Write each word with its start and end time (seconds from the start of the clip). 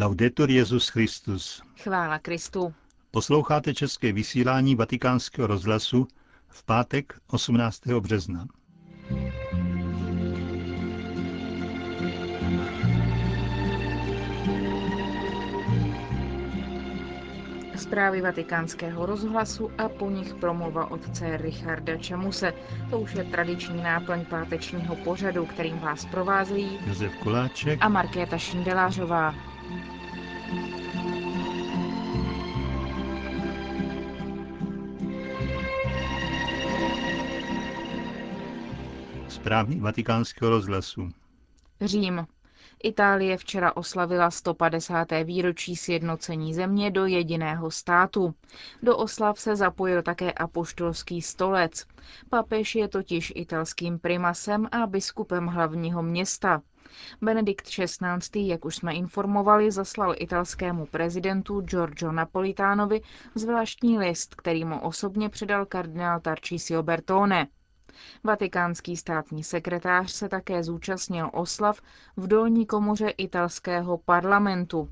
Laudetur 0.00 0.50
Jezus 0.50 0.88
Christus. 0.88 1.62
Chvála 1.82 2.18
Kristu. 2.18 2.74
Posloucháte 3.10 3.74
české 3.74 4.12
vysílání 4.12 4.74
Vatikánského 4.74 5.46
rozhlasu 5.46 6.08
v 6.48 6.64
pátek 6.64 7.14
18. 7.26 7.86
března. 7.86 8.46
Zprávy 17.76 18.20
vatikánského 18.20 19.06
rozhlasu 19.06 19.70
a 19.78 19.88
po 19.88 20.10
nich 20.10 20.34
promluva 20.34 20.90
otce 20.90 21.36
Richarda 21.36 21.96
Čemuse. 21.96 22.52
To 22.90 23.00
už 23.00 23.14
je 23.14 23.24
tradiční 23.24 23.82
náplň 23.82 24.24
pátečního 24.24 24.96
pořadu, 24.96 25.46
kterým 25.46 25.78
vás 25.78 26.04
provázejí 26.04 26.78
Josef 26.86 27.16
Koláček 27.16 27.78
a 27.82 27.88
Markéta 27.88 28.38
Šindelářová. 28.38 29.53
Zprávy 39.44 39.80
vatikánského 39.80 40.50
rozhlasu. 40.50 41.10
Řím. 41.80 42.26
Itálie 42.82 43.36
včera 43.36 43.76
oslavila 43.76 44.30
150. 44.30 45.08
výročí 45.24 45.76
sjednocení 45.76 46.54
země 46.54 46.90
do 46.90 47.06
jediného 47.06 47.70
státu. 47.70 48.34
Do 48.82 48.96
oslav 48.96 49.38
se 49.40 49.56
zapojil 49.56 50.02
také 50.02 50.32
apoštolský 50.32 51.22
stolec. 51.22 51.86
Papež 52.30 52.74
je 52.74 52.88
totiž 52.88 53.32
italským 53.36 53.98
primasem 53.98 54.68
a 54.72 54.86
biskupem 54.86 55.46
hlavního 55.46 56.02
města. 56.02 56.62
Benedikt 57.22 57.66
XVI., 57.66 58.48
jak 58.48 58.64
už 58.64 58.76
jsme 58.76 58.94
informovali, 58.94 59.70
zaslal 59.70 60.14
italskému 60.18 60.86
prezidentu 60.86 61.60
Giorgio 61.60 62.12
Napolitánovi 62.12 63.00
zvláštní 63.34 63.98
list, 63.98 64.34
který 64.34 64.64
mu 64.64 64.80
osobně 64.80 65.28
předal 65.28 65.66
kardinál 65.66 66.20
Tarcisio 66.20 66.82
Bertone. 66.82 67.46
Vatikánský 68.24 68.96
státní 68.96 69.44
sekretář 69.44 70.10
se 70.12 70.28
také 70.28 70.62
zúčastnil 70.64 71.30
oslav 71.32 71.80
v 72.16 72.26
dolní 72.26 72.66
komoře 72.66 73.08
italského 73.08 73.98
parlamentu. 73.98 74.88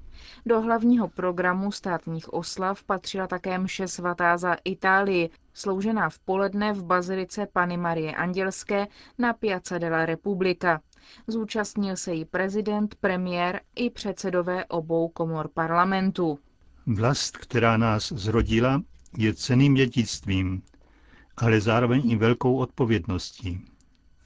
Do 0.46 0.60
hlavního 0.60 1.08
programu 1.08 1.72
státních 1.72 2.32
oslav 2.32 2.82
patřila 2.82 3.26
také 3.26 3.58
mše 3.58 3.88
svatá 3.88 4.36
za 4.36 4.56
Itálii, 4.64 5.30
sloužená 5.54 6.08
v 6.10 6.18
poledne 6.18 6.72
v 6.72 6.84
bazilice 6.84 7.46
Pany 7.52 7.76
Marie 7.76 8.12
Andělské 8.16 8.86
na 9.18 9.32
Piazza 9.32 9.78
della 9.78 10.06
Repubblica. 10.06 10.80
Zúčastnil 11.26 11.96
se 11.96 12.14
jí 12.14 12.24
prezident, 12.24 12.94
premiér 12.94 13.60
i 13.74 13.90
předsedové 13.90 14.64
obou 14.64 15.08
komor 15.08 15.48
parlamentu. 15.54 16.38
Vlast, 16.86 17.36
která 17.36 17.76
nás 17.76 18.12
zrodila, 18.12 18.82
je 19.18 19.34
ceným 19.34 19.74
dědictvím, 19.74 20.62
ale 21.36 21.60
zároveň 21.60 22.10
i 22.10 22.16
velkou 22.16 22.56
odpovědností, 22.56 23.60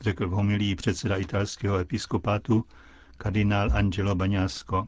řekl 0.01 0.29
v 0.29 0.33
homilii 0.33 0.75
předseda 0.75 1.17
italského 1.17 1.79
episkopátu 1.79 2.65
kardinál 3.17 3.71
Angelo 3.73 4.15
Baňasko. 4.15 4.87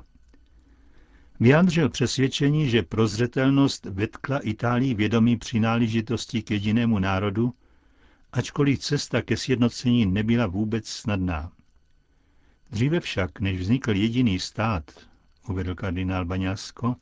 Vyjádřil 1.40 1.88
přesvědčení, 1.88 2.70
že 2.70 2.82
prozřetelnost 2.82 3.84
vetkla 3.84 4.38
Itálii 4.38 4.94
vědomí 4.94 5.36
přináležitosti 5.36 6.42
k 6.42 6.50
jedinému 6.50 6.98
národu, 6.98 7.54
ačkoliv 8.32 8.78
cesta 8.78 9.22
ke 9.22 9.36
sjednocení 9.36 10.06
nebyla 10.06 10.46
vůbec 10.46 10.88
snadná. 10.88 11.52
Dříve 12.70 13.00
však, 13.00 13.40
než 13.40 13.60
vznikl 13.60 13.96
jediný 13.96 14.38
stát, 14.38 14.90
uvedl 15.48 15.74
kardinál 15.74 16.24
Baňasko, 16.24 16.96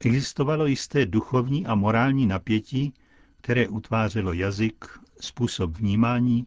existovalo 0.00 0.66
jisté 0.66 1.06
duchovní 1.06 1.66
a 1.66 1.74
morální 1.74 2.26
napětí, 2.26 2.94
které 3.42 3.68
utvářelo 3.68 4.32
jazyk, 4.32 4.84
způsob 5.20 5.76
vnímání 5.76 6.46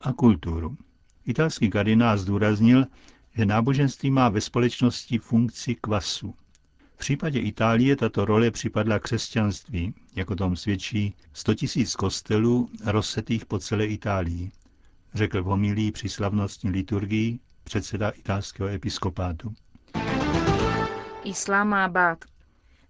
a 0.00 0.12
kulturu. 0.12 0.76
Italský 1.26 1.70
kardinál 1.70 2.18
zdůraznil, 2.18 2.86
že 3.36 3.46
náboženství 3.46 4.10
má 4.10 4.28
ve 4.28 4.40
společnosti 4.40 5.18
funkci 5.18 5.74
kvasu. 5.74 6.34
V 6.94 6.98
případě 6.98 7.40
Itálie 7.40 7.96
tato 7.96 8.24
role 8.24 8.50
připadla 8.50 8.98
křesťanství, 8.98 9.94
jako 10.16 10.36
tom 10.36 10.56
svědčí 10.56 11.14
100 11.32 11.52
000 11.76 11.88
kostelů 11.98 12.70
rozsetých 12.84 13.46
po 13.46 13.58
celé 13.58 13.86
Itálii, 13.86 14.50
řekl 15.14 15.42
v 15.42 15.46
homilii 15.46 15.92
při 15.92 16.08
slavnostní 16.08 16.70
liturgii 16.70 17.38
předseda 17.64 18.10
italského 18.10 18.68
episkopátu. 18.68 19.54
Islámábad. 21.24 22.33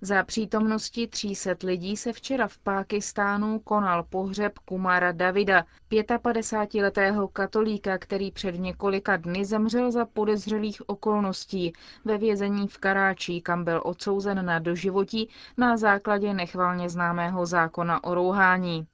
Za 0.04 0.22
přítomnosti 0.22 1.06
300 1.06 1.50
lidí 1.64 1.96
se 1.96 2.12
včera 2.12 2.48
v 2.48 2.58
Pákistánu 2.58 3.58
konal 3.58 4.02
pohřeb 4.02 4.58
Kumara 4.58 5.12
Davida, 5.12 5.64
55-letého 5.90 7.28
katolíka, 7.28 7.98
který 7.98 8.30
před 8.30 8.54
několika 8.58 9.16
dny 9.16 9.44
zemřel 9.44 9.92
za 9.92 10.04
podezřelých 10.04 10.88
okolností 10.88 11.72
ve 12.04 12.18
vězení 12.18 12.68
v 12.68 12.78
Karáčí, 12.78 13.40
kam 13.40 13.64
byl 13.64 13.80
odsouzen 13.84 14.46
na 14.46 14.58
doživotí 14.58 15.30
na 15.56 15.76
základě 15.76 16.34
nechvalně 16.34 16.88
známého 16.90 17.46
zákona 17.46 18.04
o 18.04 18.14
rouhání. 18.14 18.86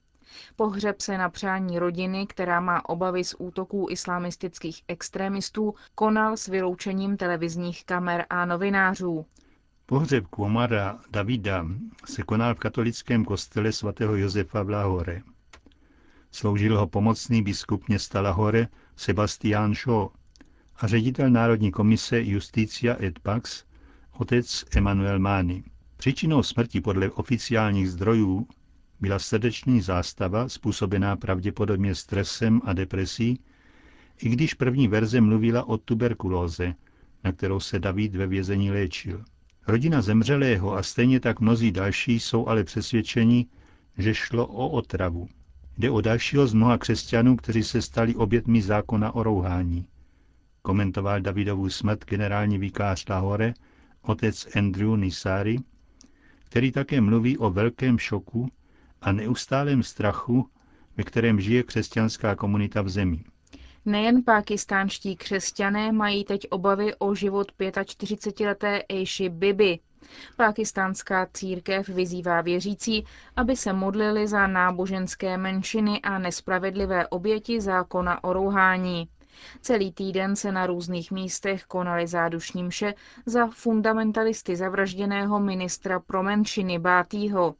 Pohřeb 0.57 1.01
se 1.01 1.19
na 1.19 1.29
přání 1.29 1.79
rodiny, 1.79 2.27
která 2.27 2.61
má 2.61 2.89
obavy 2.89 3.25
z 3.25 3.35
útoků 3.39 3.87
islamistických 3.91 4.83
extremistů, 4.89 5.75
konal 5.95 6.37
s 6.37 6.47
vyloučením 6.47 7.17
televizních 7.17 7.85
kamer 7.85 8.27
a 8.31 8.45
novinářů. 8.45 9.27
Pohřeb 9.91 10.27
Komara 10.27 10.99
Davida 11.11 11.67
se 12.05 12.23
konal 12.23 12.55
v 12.55 12.59
katolickém 12.59 13.25
kostele 13.25 13.73
svatého 13.73 14.17
Josefa 14.17 14.63
v 14.63 14.71
Lahore. 14.71 15.23
Sloužil 16.31 16.79
ho 16.79 16.87
pomocný 16.87 17.43
biskup 17.43 17.89
města 17.89 18.21
Lahore 18.21 18.69
Sebastián 18.97 19.75
Shaw 19.75 20.09
a 20.77 20.87
ředitel 20.87 21.31
Národní 21.31 21.71
komise 21.71 22.23
Justicia 22.23 22.97
et 23.05 23.19
Pax 23.19 23.65
otec 24.13 24.65
Emanuel 24.77 25.19
Mány. 25.19 25.65
Příčinou 25.97 26.43
smrti 26.43 26.81
podle 26.81 27.11
oficiálních 27.11 27.91
zdrojů 27.91 28.49
byla 29.01 29.19
srdeční 29.19 29.81
zástava 29.81 30.49
způsobená 30.49 31.17
pravděpodobně 31.17 31.95
stresem 31.95 32.61
a 32.65 32.73
depresí, 32.73 33.41
i 34.23 34.29
když 34.29 34.55
první 34.55 34.89
verze 34.89 35.21
mluvila 35.21 35.65
o 35.65 35.79
tuberkulóze, 35.79 36.75
na 37.25 37.33
kterou 37.33 37.61
se 37.61 37.79
David 37.79 38.15
ve 38.15 38.27
vězení 38.27 38.71
léčil. 38.71 39.25
Rodina 39.71 40.03
zemřelého 40.03 40.77
a 40.77 40.83
stejně 40.83 41.21
tak 41.21 41.41
mnozí 41.41 41.73
další 41.73 42.21
jsou 42.21 42.49
ale 42.49 42.65
přesvědčeni, 42.65 43.47
že 43.99 44.15
šlo 44.15 44.47
o 44.47 44.69
otravu. 44.69 45.29
Jde 45.79 45.91
o 45.91 46.01
dalšího 46.01 46.47
z 46.47 46.55
mnoha 46.55 46.79
křesťanů, 46.79 47.37
kteří 47.37 47.63
se 47.63 47.83
stali 47.83 48.15
obětmi 48.15 48.63
zákona 48.63 49.15
o 49.15 49.23
rouhání. 49.23 49.87
Komentoval 50.63 51.21
Davidovu 51.21 51.71
smrt 51.71 52.05
generální 52.05 52.59
vikář 52.59 53.09
Lahore, 53.09 53.55
otec 54.03 54.57
Andrew 54.57 54.97
Nisari, 54.97 55.59
který 56.45 56.73
také 56.73 57.01
mluví 57.01 57.39
o 57.39 57.51
velkém 57.51 57.99
šoku 57.99 58.49
a 59.01 59.13
neustálém 59.13 59.83
strachu, 59.83 60.49
ve 60.97 61.05
kterém 61.05 61.41
žije 61.41 61.63
křesťanská 61.63 62.35
komunita 62.37 62.83
v 62.83 62.89
zemi. 62.89 63.25
Nejen 63.85 64.25
pákistánští 64.25 65.17
křesťané 65.17 65.93
mají 65.93 66.25
teď 66.25 66.47
obavy 66.51 66.95
o 66.99 67.15
život 67.15 67.53
45-leté 67.59 68.83
Eishi 68.89 69.29
Bibi. 69.29 69.79
Pákistánská 70.37 71.29
církev 71.35 71.89
vyzývá 71.89 72.41
věřící, 72.41 73.05
aby 73.37 73.57
se 73.57 73.73
modlili 73.73 74.29
za 74.29 74.47
náboženské 74.47 75.37
menšiny 75.39 76.01
a 76.01 76.19
nespravedlivé 76.19 77.07
oběti 77.07 77.61
zákona 77.61 78.25
o 78.25 78.33
rouhání. 78.33 79.09
Celý 79.61 79.93
týden 79.93 80.37
se 80.37 80.53
na 80.53 80.67
různých 80.67 81.11
místech 81.11 81.65
konaly 81.65 82.07
zádušní 82.07 82.65
mše 82.65 82.95
za 83.27 83.47
fundamentalisty 83.47 84.57
zavražděného 84.57 85.41
ministra 85.41 86.01
pro 86.01 86.23
menšiny 86.23 86.79
Bátýho. 86.79 87.55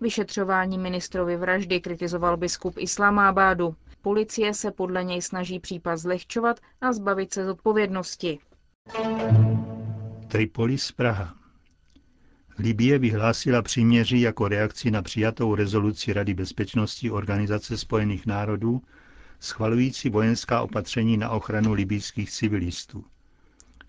Vyšetřování 0.00 0.78
ministrovy 0.78 1.36
vraždy 1.36 1.80
kritizoval 1.80 2.36
biskup 2.36 2.74
Islámábádu. 2.78 3.76
Policie 4.06 4.54
se 4.54 4.70
podle 4.70 5.04
něj 5.04 5.22
snaží 5.22 5.60
případ 5.60 5.96
zlehčovat 5.96 6.60
a 6.80 6.92
zbavit 6.92 7.32
se 7.34 7.44
zodpovědnosti. 7.44 8.38
Tripolis 10.28 10.92
Praha 10.92 11.34
Libie 12.58 12.98
vyhlásila 12.98 13.62
příměří 13.62 14.20
jako 14.20 14.48
reakci 14.48 14.90
na 14.90 15.02
přijatou 15.02 15.54
rezoluci 15.54 16.12
Rady 16.12 16.34
bezpečnosti 16.34 17.10
Organizace 17.10 17.78
spojených 17.78 18.26
národů, 18.26 18.82
schvalující 19.40 20.10
vojenská 20.10 20.62
opatření 20.62 21.16
na 21.16 21.30
ochranu 21.30 21.72
libijských 21.72 22.30
civilistů. 22.30 23.04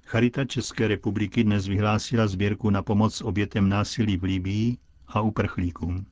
Charita 0.04 0.46
České 0.46 0.88
republiky 0.88 1.44
dnes 1.44 1.68
vyhlásila 1.68 2.28
sbírku 2.28 2.70
na 2.70 2.81
pomoc 2.81 3.22
obětem 3.22 3.70
násilí 3.70 4.18
v 4.18 4.24
Libii 4.24 4.78
a 5.08 5.22
uprchlíkům. 5.22 6.06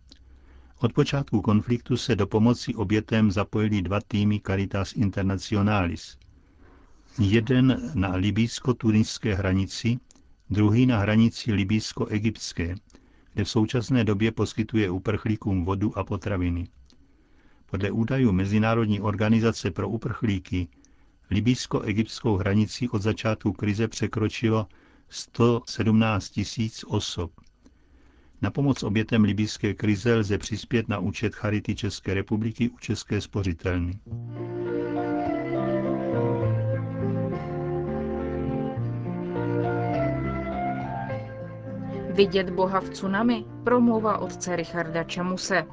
Od 0.79 0.93
počátku 0.93 1.41
konfliktu 1.41 1.97
se 1.97 2.15
do 2.15 2.27
pomoci 2.27 2.75
obětem 2.75 3.31
zapojili 3.31 3.81
dva 3.81 3.99
týmy 4.07 4.41
Caritas 4.47 4.93
Internationalis. 4.93 6.17
Jeden 7.19 7.91
na 7.93 8.15
libýsko-tuniské 8.15 9.35
hranici 9.35 9.99
druhý 10.49 10.85
na 10.85 10.97
hranici 10.99 11.53
libýsko-egyptské, 11.53 12.75
kde 13.33 13.43
v 13.43 13.49
současné 13.49 14.03
době 14.03 14.31
poskytuje 14.31 14.89
uprchlíkům 14.89 15.65
vodu 15.65 15.97
a 15.97 16.03
potraviny. 16.03 16.67
Podle 17.65 17.91
údajů 17.91 18.31
Mezinárodní 18.31 19.01
organizace 19.01 19.71
pro 19.71 19.89
uprchlíky 19.89 20.67
libýsko-egyptskou 21.31 22.37
hranici 22.37 22.89
od 22.89 23.01
začátku 23.01 23.53
krize 23.53 23.87
překročilo 23.87 24.67
117 25.09 26.29
tisíc 26.29 26.83
osob. 26.87 27.31
Na 28.45 28.51
pomoc 28.51 28.83
obětem 28.83 29.23
libýské 29.23 29.73
krize 29.73 30.15
lze 30.15 30.37
přispět 30.37 30.89
na 30.89 30.99
účet 30.99 31.35
Charity 31.35 31.75
České 31.75 32.13
republiky 32.13 32.69
u 32.69 32.77
České 32.77 33.21
spořitelny. 33.21 33.99
Vidět 42.13 42.49
Boha 42.49 42.79
v 42.79 42.89
tsunami? 42.89 43.45
Promluva 43.63 44.17
otce 44.17 44.55
Richarda 44.55 45.03
Čamuse. 45.03 45.63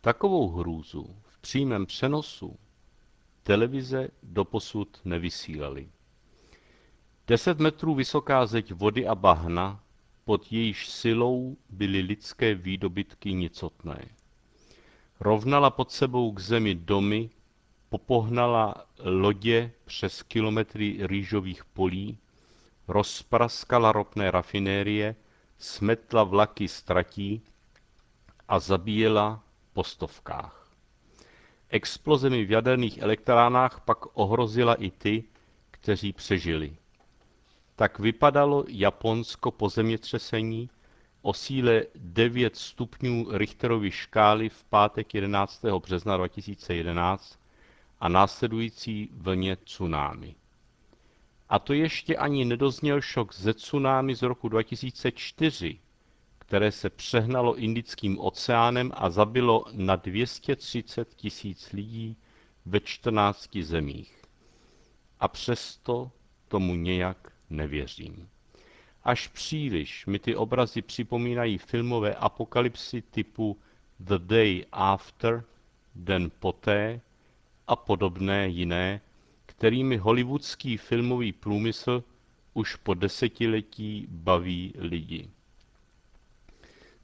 Takovou 0.00 0.50
hrůzu 0.50 1.06
v 1.22 1.40
přímém 1.40 1.86
přenosu 1.86 2.56
televize 3.42 4.08
doposud 4.22 5.00
nevysílaly. 5.04 5.88
Deset 7.26 7.58
metrů 7.58 7.94
vysoká 7.94 8.46
zeď 8.46 8.72
vody 8.72 9.06
a 9.06 9.14
bahna, 9.14 9.80
pod 10.24 10.52
jejíž 10.52 10.88
silou 10.88 11.56
byly 11.70 12.00
lidské 12.00 12.54
výdobytky 12.54 13.32
nicotné. 13.32 14.08
Rovnala 15.20 15.70
pod 15.70 15.90
sebou 15.90 16.32
k 16.32 16.40
zemi 16.40 16.74
domy, 16.74 17.30
popohnala 17.88 18.74
lodě 18.98 19.72
přes 19.84 20.22
kilometry 20.22 20.98
rýžových 21.00 21.64
polí, 21.64 22.18
rozpraskala 22.88 23.92
ropné 23.92 24.30
rafinérie, 24.30 25.16
smetla 25.58 26.24
vlaky 26.24 26.68
stratí 26.68 27.42
a 28.48 28.58
zabíjela 28.58 29.44
po 29.72 29.84
stovkách. 29.84 30.61
Explozemi 31.72 32.44
v 32.44 32.50
jaderných 32.50 32.98
elektrárnách 32.98 33.80
pak 33.80 33.98
ohrozila 34.12 34.74
i 34.74 34.90
ty, 34.90 35.24
kteří 35.70 36.12
přežili. 36.12 36.76
Tak 37.76 37.98
vypadalo 37.98 38.64
Japonsko 38.68 39.50
po 39.50 39.68
zemětřesení 39.68 40.70
o 41.22 41.34
síle 41.34 41.82
9 41.94 42.56
stupňů 42.56 43.26
Richterovy 43.30 43.90
škály 43.90 44.48
v 44.48 44.64
pátek 44.64 45.14
11. 45.14 45.64
března 45.82 46.16
2011 46.16 47.38
a 48.00 48.08
následující 48.08 49.08
vlně 49.12 49.56
tsunami. 49.56 50.34
A 51.48 51.58
to 51.58 51.72
ještě 51.72 52.16
ani 52.16 52.44
nedozněl 52.44 53.00
šok 53.00 53.34
ze 53.34 53.54
tsunami 53.54 54.14
z 54.14 54.22
roku 54.22 54.48
2004, 54.48 55.78
které 56.52 56.72
se 56.72 56.90
přehnalo 56.90 57.56
Indickým 57.56 58.20
oceánem 58.20 58.92
a 58.94 59.10
zabilo 59.10 59.64
na 59.72 59.96
230 59.96 61.14
tisíc 61.14 61.72
lidí 61.72 62.16
ve 62.66 62.80
14 62.80 63.56
zemích. 63.56 64.22
A 65.20 65.28
přesto 65.28 66.10
tomu 66.48 66.74
nějak 66.74 67.32
nevěřím. 67.50 68.28
Až 69.04 69.28
příliš 69.28 70.06
mi 70.06 70.18
ty 70.18 70.36
obrazy 70.36 70.82
připomínají 70.82 71.58
filmové 71.58 72.14
apokalypsy 72.14 73.02
typu 73.02 73.58
The 74.00 74.18
Day 74.18 74.64
After, 74.72 75.44
Den 75.94 76.30
poté 76.38 77.00
a 77.66 77.76
podobné 77.76 78.48
jiné, 78.48 79.00
kterými 79.46 79.96
hollywoodský 79.96 80.76
filmový 80.76 81.32
průmysl 81.32 82.04
už 82.54 82.76
po 82.76 82.94
desetiletí 82.94 84.06
baví 84.10 84.72
lidi. 84.78 85.30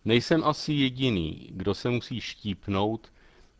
Nejsem 0.08 0.44
asi 0.44 0.72
jediný, 0.72 1.48
kdo 1.50 1.74
se 1.74 1.90
musí 1.90 2.20
štípnout, 2.20 3.12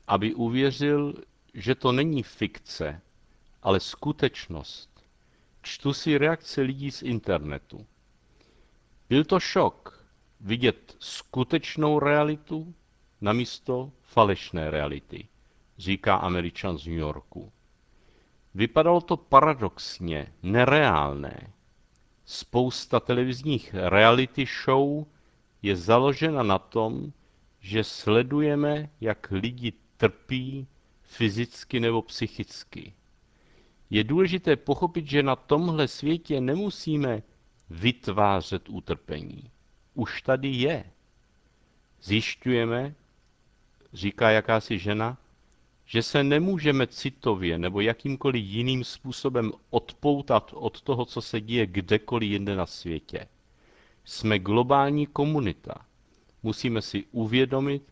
aby 0.06 0.34
uvěřil, 0.34 1.14
že 1.54 1.74
to 1.74 1.92
není 1.92 2.22
fikce, 2.22 3.00
ale 3.62 3.80
skutečnost. 3.80 5.04
Čtu 5.62 5.92
si 5.92 6.18
reakce 6.18 6.60
lidí 6.60 6.90
z 6.90 7.02
internetu. 7.02 7.86
Byl 9.08 9.24
to 9.24 9.40
šok 9.40 10.06
vidět 10.40 10.96
skutečnou 10.98 11.98
realitu 11.98 12.74
namísto 13.20 13.92
falešné 14.02 14.70
reality, 14.70 15.28
říká 15.78 16.16
američan 16.16 16.78
z 16.78 16.86
New 16.86 16.98
Yorku. 16.98 17.52
Vypadalo 18.54 19.00
to 19.00 19.16
paradoxně, 19.16 20.32
nereálné. 20.42 21.52
Spousta 22.24 23.00
televizních 23.00 23.74
reality 23.74 24.46
show 24.64 25.04
je 25.62 25.76
založena 25.76 26.42
na 26.42 26.58
tom, 26.58 27.12
že 27.60 27.84
sledujeme, 27.84 28.90
jak 29.00 29.30
lidi 29.30 29.72
trpí 29.96 30.66
fyzicky 31.02 31.80
nebo 31.80 32.02
psychicky. 32.02 32.94
Je 33.90 34.04
důležité 34.04 34.56
pochopit, 34.56 35.06
že 35.06 35.22
na 35.22 35.36
tomhle 35.36 35.88
světě 35.88 36.40
nemusíme 36.40 37.22
vytvářet 37.70 38.68
utrpení. 38.68 39.50
Už 39.94 40.22
tady 40.22 40.48
je. 40.48 40.84
Zjišťujeme, 42.02 42.94
říká 43.92 44.30
jakási 44.30 44.78
žena, 44.78 45.18
že 45.86 46.02
se 46.02 46.24
nemůžeme 46.24 46.86
citově 46.86 47.58
nebo 47.58 47.80
jakýmkoliv 47.80 48.44
jiným 48.44 48.84
způsobem 48.84 49.52
odpoutat 49.70 50.50
od 50.54 50.82
toho, 50.82 51.04
co 51.04 51.22
se 51.22 51.40
děje 51.40 51.66
kdekoliv 51.66 52.30
jinde 52.30 52.56
na 52.56 52.66
světě. 52.66 53.28
Jsme 54.08 54.38
globální 54.38 55.06
komunita. 55.06 55.74
Musíme 56.42 56.82
si 56.82 57.04
uvědomit, 57.12 57.82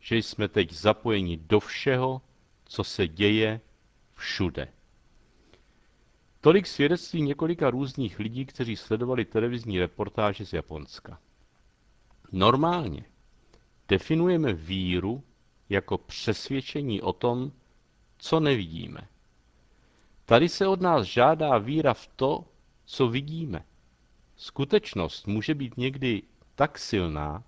že 0.00 0.16
jsme 0.16 0.48
teď 0.48 0.72
zapojeni 0.72 1.36
do 1.36 1.60
všeho, 1.60 2.22
co 2.64 2.84
se 2.84 3.08
děje 3.08 3.60
všude. 4.14 4.68
Tolik 6.40 6.66
svědectví 6.66 7.22
několika 7.22 7.70
různých 7.70 8.18
lidí, 8.18 8.46
kteří 8.46 8.76
sledovali 8.76 9.24
televizní 9.24 9.78
reportáže 9.78 10.46
z 10.46 10.52
Japonska. 10.52 11.20
Normálně 12.32 13.04
definujeme 13.88 14.52
víru 14.52 15.22
jako 15.68 15.98
přesvědčení 15.98 17.02
o 17.02 17.12
tom, 17.12 17.52
co 18.18 18.40
nevidíme. 18.40 19.08
Tady 20.24 20.48
se 20.48 20.66
od 20.66 20.80
nás 20.80 21.06
žádá 21.06 21.58
víra 21.58 21.94
v 21.94 22.06
to, 22.06 22.44
co 22.84 23.08
vidíme. 23.08 23.64
Skutečnost 24.36 25.26
může 25.26 25.54
být 25.54 25.76
někdy 25.76 26.22
tak 26.54 26.78
silná, 26.78 27.42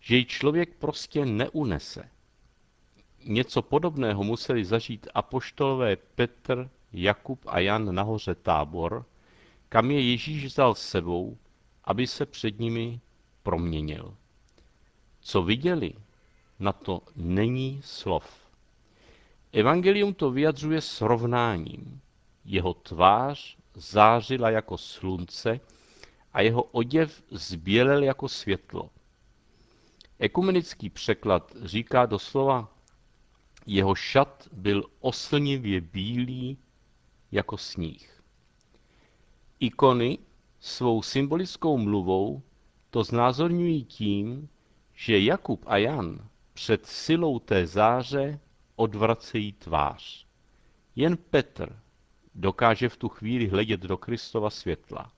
že 0.00 0.16
ji 0.16 0.24
člověk 0.24 0.74
prostě 0.74 1.26
neunese. 1.26 2.08
Něco 3.24 3.62
podobného 3.62 4.24
museli 4.24 4.64
zažít 4.64 5.08
apoštolové 5.14 5.96
Petr, 5.96 6.70
Jakub 6.92 7.40
a 7.46 7.58
Jan 7.58 7.94
nahoře 7.94 8.34
tábor, 8.34 9.04
kam 9.68 9.90
je 9.90 10.10
Ježíš 10.10 10.44
vzal 10.44 10.74
sebou, 10.74 11.38
aby 11.84 12.06
se 12.06 12.26
před 12.26 12.58
nimi 12.58 13.00
proměnil. 13.42 14.14
Co 15.20 15.42
viděli, 15.42 15.94
na 16.58 16.72
to 16.72 17.02
není 17.16 17.80
slov. 17.84 18.48
Evangelium 19.52 20.14
to 20.14 20.30
vyjadřuje 20.30 20.80
srovnáním. 20.80 22.00
Jeho 22.44 22.74
tvář 22.74 23.56
zářila 23.74 24.50
jako 24.50 24.78
slunce 24.78 25.60
a 26.32 26.40
jeho 26.40 26.62
oděv 26.62 27.22
zbělel 27.30 28.02
jako 28.02 28.28
světlo. 28.28 28.90
Ekumenický 30.18 30.90
překlad 30.90 31.52
říká 31.62 32.06
doslova, 32.06 32.74
jeho 33.66 33.94
šat 33.94 34.48
byl 34.52 34.84
oslnivě 35.00 35.80
bílý 35.80 36.58
jako 37.32 37.58
sníh. 37.58 38.22
Ikony 39.60 40.18
svou 40.60 41.02
symbolickou 41.02 41.78
mluvou 41.78 42.42
to 42.90 43.04
znázorňují 43.04 43.84
tím, 43.84 44.48
že 44.94 45.18
Jakub 45.20 45.64
a 45.66 45.76
Jan 45.76 46.28
před 46.52 46.86
silou 46.86 47.38
té 47.38 47.66
záře 47.66 48.40
odvracejí 48.76 49.52
tvář. 49.52 50.26
Jen 50.96 51.16
Petr 51.16 51.82
dokáže 52.34 52.88
v 52.88 52.96
tu 52.96 53.08
chvíli 53.08 53.48
hledět 53.48 53.80
do 53.80 53.96
Kristova 53.96 54.50
světla. 54.50 55.12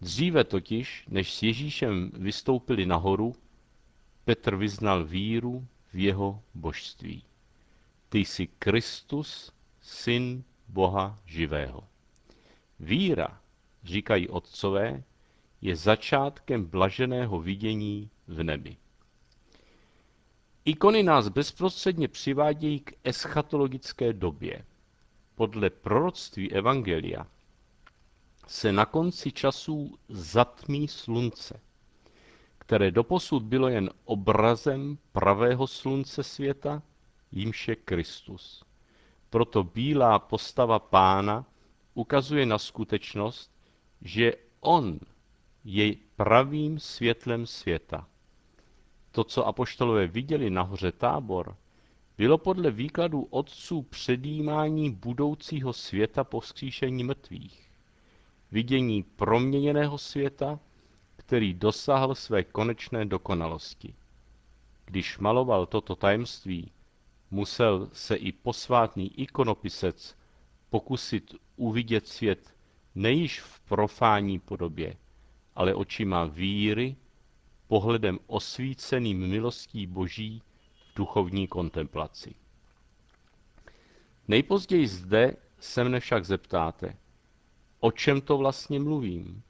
Dříve 0.00 0.44
totiž, 0.44 1.04
než 1.08 1.34
s 1.34 1.42
Ježíšem 1.42 2.10
vystoupili 2.14 2.86
nahoru, 2.86 3.34
Petr 4.24 4.56
vyznal 4.56 5.04
víru 5.04 5.66
v 5.92 5.98
jeho 5.98 6.42
božství. 6.54 7.22
Ty 8.08 8.18
jsi 8.18 8.46
Kristus, 8.46 9.52
syn 9.82 10.44
Boha 10.68 11.18
živého. 11.26 11.88
Víra, 12.80 13.40
říkají 13.84 14.28
otcové, 14.28 15.02
je 15.60 15.76
začátkem 15.76 16.64
blaženého 16.64 17.40
vidění 17.40 18.10
v 18.28 18.42
nebi. 18.42 18.76
Ikony 20.64 21.02
nás 21.02 21.28
bezprostředně 21.28 22.08
přivádějí 22.08 22.80
k 22.80 22.92
eschatologické 23.04 24.12
době. 24.12 24.64
Podle 25.34 25.70
proroctví 25.70 26.52
Evangelia 26.52 27.26
se 28.46 28.72
na 28.72 28.86
konci 28.86 29.32
časů 29.32 29.98
zatmí 30.08 30.88
slunce, 30.88 31.60
které 32.58 32.90
doposud 32.90 33.42
bylo 33.42 33.68
jen 33.68 33.90
obrazem 34.04 34.98
pravého 35.12 35.66
slunce 35.66 36.22
světa, 36.22 36.82
jímž 37.32 37.68
je 37.68 37.76
Kristus. 37.76 38.64
Proto 39.30 39.64
bílá 39.64 40.18
postava 40.18 40.78
pána 40.78 41.44
ukazuje 41.94 42.46
na 42.46 42.58
skutečnost, 42.58 43.50
že 44.02 44.32
on 44.60 44.98
je 45.64 45.94
pravým 46.16 46.78
světlem 46.78 47.46
světa. 47.46 48.08
To, 49.10 49.24
co 49.24 49.46
apoštolové 49.46 50.06
viděli 50.06 50.50
nahoře 50.50 50.92
tábor, 50.92 51.56
bylo 52.18 52.38
podle 52.38 52.70
výkladu 52.70 53.22
otců 53.30 53.82
předjímání 53.82 54.90
budoucího 54.90 55.72
světa 55.72 56.24
po 56.24 56.40
vzkříšení 56.40 57.04
mrtvých. 57.04 57.63
Vidění 58.54 59.02
proměněného 59.02 59.98
světa, 59.98 60.60
který 61.16 61.54
dosáhl 61.54 62.14
své 62.14 62.44
konečné 62.44 63.04
dokonalosti. 63.04 63.94
Když 64.84 65.18
maloval 65.18 65.66
toto 65.66 65.96
tajemství, 65.96 66.72
musel 67.30 67.90
se 67.92 68.16
i 68.16 68.32
posvátný 68.32 69.20
ikonopisec 69.20 70.16
pokusit 70.70 71.34
uvidět 71.56 72.08
svět 72.08 72.54
nejiž 72.94 73.40
v 73.40 73.60
profání 73.60 74.38
podobě, 74.38 74.96
ale 75.54 75.74
očima 75.74 76.24
víry, 76.24 76.96
pohledem 77.68 78.18
osvíceným 78.26 79.28
milostí 79.28 79.86
Boží 79.86 80.42
v 80.74 80.96
duchovní 80.96 81.48
kontemplaci. 81.48 82.34
Nejpozději 84.28 84.88
zde 84.88 85.36
se 85.60 85.84
mne 85.84 86.00
však 86.00 86.24
zeptáte, 86.24 86.96
o 87.84 87.92
čem 87.92 88.20
to 88.20 88.38
vlastně 88.38 88.80
mluvím. 88.80 89.42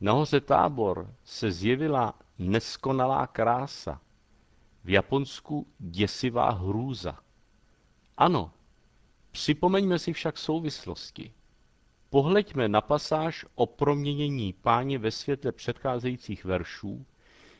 Nahoře 0.00 0.40
tábor 0.40 1.14
se 1.24 1.52
zjevila 1.52 2.14
neskonalá 2.38 3.26
krása, 3.26 4.00
v 4.84 4.90
Japonsku 4.90 5.66
děsivá 5.78 6.50
hrůza. 6.50 7.18
Ano, 8.16 8.52
připomeňme 9.30 9.98
si 9.98 10.12
však 10.12 10.38
souvislosti. 10.38 11.32
Pohleďme 12.10 12.68
na 12.68 12.80
pasáž 12.80 13.46
o 13.54 13.66
proměnění 13.66 14.52
páně 14.52 14.98
ve 14.98 15.10
světle 15.10 15.52
předcházejících 15.52 16.44
veršů, 16.44 17.06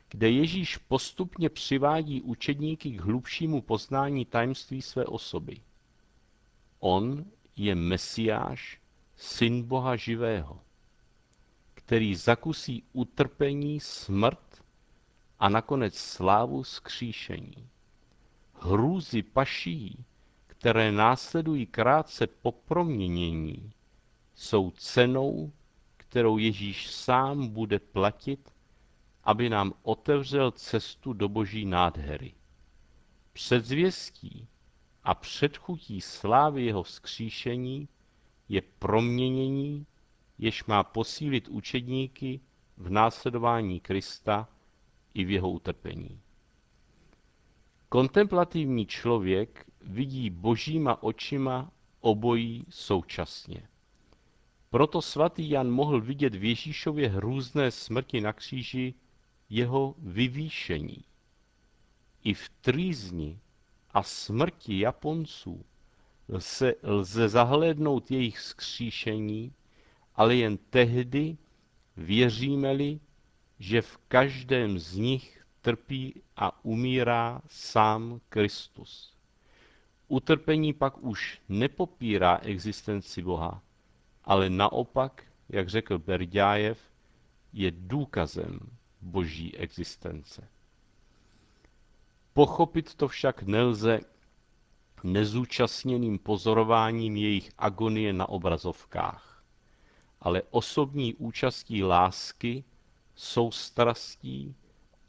kde 0.09 0.31
Ježíš 0.31 0.77
postupně 0.77 1.49
přivádí 1.49 2.23
učedníky 2.23 2.91
k 2.91 3.01
hlubšímu 3.01 3.63
poznání 3.63 4.25
tajemství 4.25 4.83
své 4.83 5.05
osoby. 5.05 5.61
On 6.81 7.25
je 7.57 7.75
Mesiáš, 7.75 8.80
syn 9.21 9.63
Boha 9.63 9.97
živého, 9.97 10.61
který 11.75 12.15
zakusí 12.15 12.83
utrpení, 12.93 13.81
smrt 13.81 14.63
a 15.39 15.49
nakonec 15.49 15.99
slávu 15.99 16.65
skříšení. 16.65 17.69
Hrůzy 18.55 19.23
paší, 19.23 20.05
které 20.47 20.93
následují 20.93 21.67
krátce 21.67 22.27
po 22.27 22.53
proměnění, 22.53 23.73
jsou 24.35 24.71
cenou, 24.71 25.53
kterou 25.97 26.39
Ježíš 26.39 26.91
sám 26.91 27.49
bude 27.49 27.79
platit, 27.79 28.53
aby 29.25 29.49
nám 29.49 29.73
otevřel 29.83 30.51
cestu 30.51 31.13
do 31.13 31.29
boží 31.29 31.65
nádhery. 31.65 32.35
Předzvěstí 33.33 34.47
a 35.05 35.15
předchutí 35.15 36.01
slávy 36.01 36.65
jeho 36.65 36.83
vzkříšení 36.83 37.89
je 38.51 38.63
proměnění, 38.79 39.87
jež 40.39 40.65
má 40.65 40.83
posílit 40.83 41.49
učedníky 41.49 42.41
v 42.77 42.91
následování 42.91 43.81
Krista 43.81 44.49
i 45.15 45.25
v 45.25 45.31
jeho 45.31 45.51
utrpení. 45.51 46.21
Kontemplativní 47.89 48.87
člověk 48.87 49.67
vidí 49.81 50.31
božíma 50.31 51.03
očima 51.03 51.71
obojí 52.01 52.67
současně. 52.71 53.69
Proto 54.71 55.03
svatý 55.03 55.51
Jan 55.51 55.71
mohl 55.71 56.01
vidět 56.01 56.35
v 56.35 56.45
Ježíšově 56.45 57.09
hrůzné 57.09 57.71
smrti 57.71 58.21
na 58.21 58.33
kříži 58.33 58.95
jeho 59.49 59.95
vyvýšení. 59.99 61.05
I 62.25 62.35
v 62.35 62.49
trýzni 62.49 63.39
a 63.91 64.03
smrti 64.03 64.79
Japonců 64.79 65.65
lze, 66.31 66.75
lze 66.83 67.29
zahlédnout 67.29 68.11
jejich 68.11 68.41
skříšení, 68.41 69.53
ale 70.15 70.37
jen 70.37 70.57
tehdy 70.57 71.37
věříme-li, 71.97 73.01
že 73.59 73.83
v 73.83 73.97
každém 73.97 74.79
z 74.79 74.97
nich 74.97 75.45
trpí 75.61 76.23
a 76.37 76.65
umírá 76.65 77.43
sám 77.47 78.21
Kristus. 78.29 79.15
Utrpení 80.09 80.73
pak 80.73 81.03
už 81.03 81.41
nepopírá 81.49 82.39
existenci 82.43 83.23
Boha, 83.23 83.63
ale 84.25 84.51
naopak, 84.51 85.25
jak 85.49 85.69
řekl 85.69 85.99
Berďájev, 85.99 86.79
je 87.53 87.71
důkazem 87.71 88.61
boží 89.01 89.57
existence. 89.57 90.49
Pochopit 92.33 92.95
to 92.95 93.09
však 93.09 93.43
nelze 93.43 94.01
nezúčastněným 95.05 96.19
pozorováním 96.19 97.17
jejich 97.17 97.51
agonie 97.59 98.13
na 98.13 98.29
obrazovkách, 98.29 99.43
ale 100.21 100.43
osobní 100.51 101.15
účastí 101.15 101.85
lásky, 101.85 102.65
soustrastí 103.15 104.55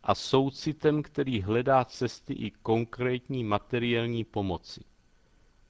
a 0.04 0.16
soucitem, 0.16 1.04
který 1.04 1.42
hledá 1.42 1.86
cesty 1.86 2.34
i 2.34 2.52
konkrétní 2.52 3.44
materiální 3.44 4.24
pomoci. 4.24 4.84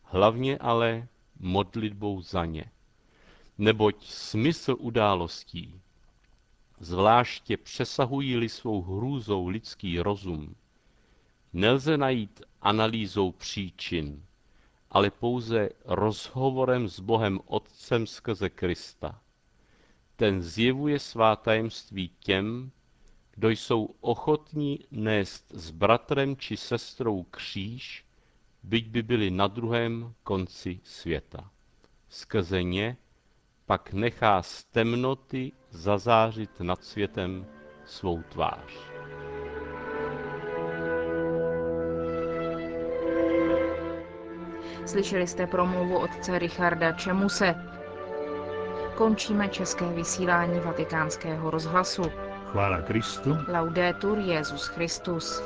Hlavně 0.03 0.57
ale 0.57 1.07
modlitbou 1.39 2.21
za 2.21 2.45
ně. 2.45 2.65
Neboť 3.57 4.05
smysl 4.05 4.75
událostí, 4.79 5.81
zvláště 6.79 7.57
přesahují-li 7.57 8.49
svou 8.49 8.81
hrůzou 8.81 9.47
lidský 9.47 9.99
rozum, 9.99 10.55
nelze 11.53 11.98
najít 11.98 12.41
analýzou 12.62 13.31
příčin, 13.31 14.25
ale 14.89 15.12
pouze 15.12 15.70
rozhovorem 15.86 16.88
s 16.88 17.00
Bohem 17.00 17.39
Otcem 17.46 18.08
skrze 18.08 18.50
Krista. 18.50 19.22
Ten 20.15 20.41
zjevuje 20.41 21.00
svá 21.00 21.36
tajemství 21.36 22.12
těm, 22.20 22.72
kdo 23.31 23.50
jsou 23.50 23.96
ochotní 24.01 24.79
nést 24.91 25.51
s 25.55 25.72
bratrem 25.72 26.38
či 26.38 26.58
sestrou 26.58 27.24
kříž, 27.24 28.05
byť 28.63 28.88
by 28.88 29.03
byli 29.03 29.31
na 29.31 29.48
druhém 29.48 30.13
konci 30.24 30.79
světa. 30.84 31.51
Skrze 32.10 32.63
ně 32.63 32.98
pak 33.65 33.93
nechá 33.93 34.43
z 34.43 34.63
temnoty 34.63 35.51
zazářit 35.70 36.60
nad 36.60 36.84
světem 36.84 37.46
svou 37.86 38.24
tvář. 38.24 38.90
Slyšeli 44.85 45.27
jste 45.27 45.47
promluvu 45.47 45.97
otce 45.97 46.39
Richarda 46.39 46.91
Čemuse. 46.91 47.55
Končíme 48.95 49.47
české 49.47 49.85
vysílání 49.85 50.59
vatikánského 50.59 51.51
rozhlasu. 51.51 52.03
Chvála 52.51 52.81
Kristu. 52.81 53.38
Laudetur 53.47 54.17
Jezus 54.17 54.67
Christus. 54.67 55.43